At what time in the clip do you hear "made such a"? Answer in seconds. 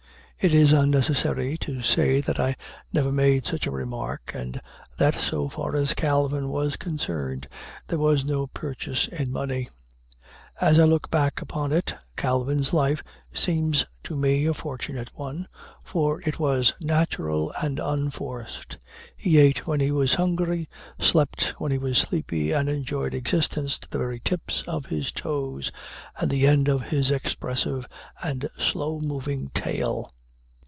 3.11-3.71